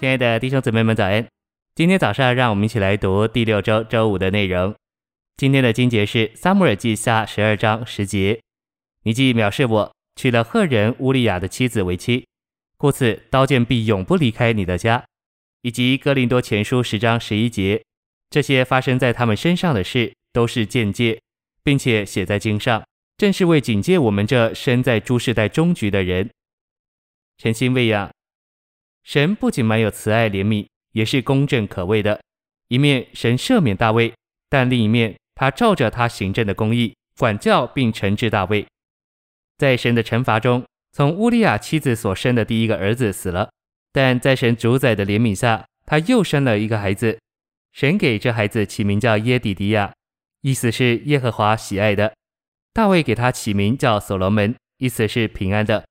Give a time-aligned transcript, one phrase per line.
[0.00, 1.26] 亲爱的弟兄姊妹们，早安！
[1.74, 4.72] 今天早上，让我们一起来读第六周周五的内容。
[5.36, 8.40] 今天的经节是《撒母耳记下》十二章十节
[9.02, 12.24] ：“你既藐视我，娶了赫人乌利亚的妻子为妻，
[12.76, 15.04] 故此刀剑必永不离开你的家。”
[15.62, 17.82] 以及《哥林多前书》十章十一节
[18.30, 21.20] ：“这些发生在他们身上的事，都是鉴戒，
[21.64, 22.84] 并且写在经上，
[23.16, 26.30] 正是为警戒我们这身在诸世代终局的人。”
[27.42, 28.08] 诚心喂养。
[29.08, 32.20] 神不仅满有慈爱怜悯，也是公正可畏的。
[32.68, 34.12] 一面神赦免大卫，
[34.50, 38.66] 但另一面他照着他行政的公义管教并惩治大卫。
[39.56, 40.62] 在神的惩罚中，
[40.92, 43.48] 从乌利亚妻子所生的第一个儿子死了，
[43.94, 47.18] 但在神主宰的怜悯下，他又生了一个孩子。
[47.72, 49.90] 神给这孩子起名叫耶底迪亚，
[50.42, 52.12] 意思是耶和华喜爱的。
[52.74, 55.86] 大卫给他起名叫所罗门，意思是平安的。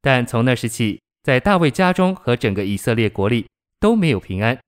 [0.00, 3.46] 但从那时起，在大卫家中和整个以色列国里
[3.78, 4.58] 都没有平安。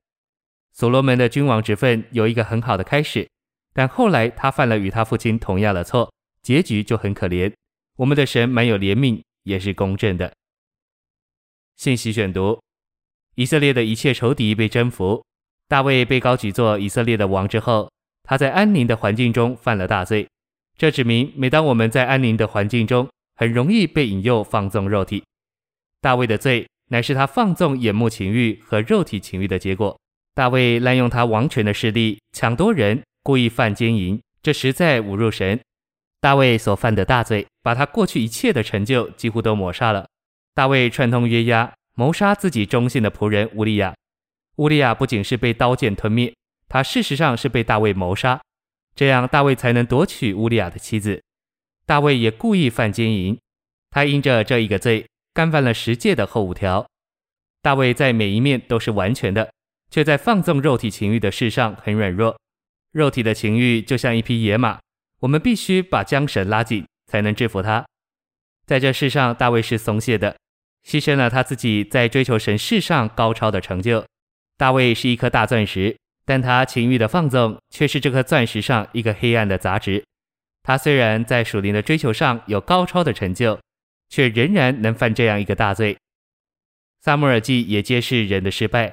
[0.72, 3.28] 所罗门的君王之分有一个很好的开始，
[3.72, 7.53] 但后来他犯了与他父亲同样的错，结局就很可怜。
[7.97, 10.33] 我们的神满有怜悯，也是公正的。
[11.77, 12.61] 信息选读：
[13.34, 15.25] 以色列的一切仇敌被征服，
[15.69, 17.91] 大卫被高举做以色列的王之后，
[18.22, 20.27] 他在安宁的环境中犯了大罪。
[20.77, 25.22] 这指明，每当我们在安宁的环境中，很容易被引诱放纵肉体。
[26.03, 29.97] 大卫的罪乃是他放纵眼目情欲和肉体情欲的结果。
[30.34, 35.61] 大卫滥用他王权的势力，抢夺人，故意犯奸淫，这实在侮辱神。
[36.20, 40.09] 大卫所犯的大罪，把他过去一切的成就几乎都抹杀了。
[40.55, 43.94] 大卫串通约押，谋杀自己忠心的仆人乌利亚。
[44.56, 46.34] 乌利亚不仅是被刀剑吞灭，
[46.69, 48.41] 他事实上是被大卫谋杀，
[48.97, 51.22] 这样大卫才能夺取乌利亚的妻子。
[51.87, 53.39] 大卫也故意犯奸淫，
[53.91, 55.06] 他因着这一个罪。
[55.34, 56.86] 干犯了十诫的后五条，
[57.62, 59.50] 大卫在每一面都是完全的，
[59.91, 62.38] 却在放纵肉体情欲的事上很软弱。
[62.93, 64.78] 肉体的情欲就像一匹野马，
[65.20, 67.82] 我们必须把缰绳拉紧，才能制服它。
[68.66, 70.37] 在这世上，大卫是松懈的，
[70.87, 74.04] 牺牲了他自己在追求神事上高超的成就。
[74.59, 80.04] 大卫是一颗大钻石，但他情欲的放纵却是这颗钻石上一个黑暗的杂质。
[80.62, 83.59] 他虽然在属灵的追求上有高超的成就。
[84.12, 85.97] 却仍然能犯这样一个大罪。
[87.00, 88.93] 撒母耳记也揭示人的失败。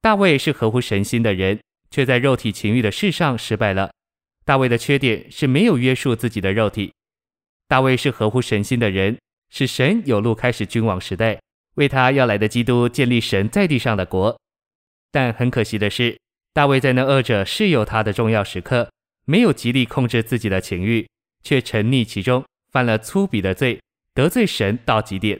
[0.00, 3.92] 大卫是合乎神心的人，却在肉体情欲的事上失败了。
[4.46, 6.90] 大卫的缺点是没有约束自己的肉体。
[7.68, 9.18] 大卫是合乎神心的人，
[9.50, 11.38] 使神有路开始君王时代，
[11.74, 14.40] 为他要来的基督建立神在地上的国。
[15.12, 16.18] 但很可惜的是，
[16.54, 18.90] 大卫在那二者是有他的重要时刻，
[19.26, 21.06] 没有极力控制自己的情欲，
[21.42, 22.42] 却沉溺其中，
[22.72, 23.78] 犯了粗鄙的罪。
[24.16, 25.38] 得罪神到极点，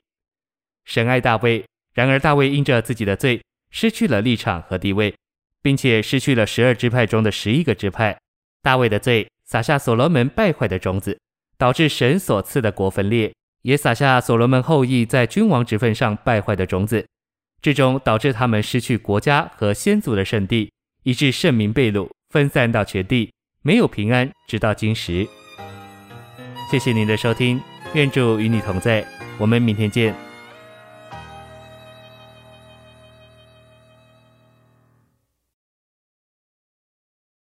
[0.84, 1.64] 神爱大卫，
[1.94, 5.14] 然而大卫因着自己的罪，失去了立场和地位，
[5.62, 8.19] 并且失去了十二支派中的十一个支派。
[8.60, 11.19] 大卫的罪撒下所罗门败坏的种子，
[11.56, 13.32] 导致神所赐的国分裂，
[13.62, 17.06] 也撒下所罗门后裔在君王职分上败坏的种子，
[17.62, 20.70] 最终导致他们失去国家和先祖的圣地，
[21.04, 23.32] 以致圣民被掳，分散到全地，
[23.62, 25.26] 没有平安，直到今时。
[26.70, 27.75] 谢谢您的收听。
[27.96, 29.02] 愿主与你同在，
[29.38, 30.25] 我们明天见。